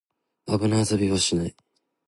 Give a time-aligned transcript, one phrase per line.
[0.47, 1.55] 危ない遊びはしない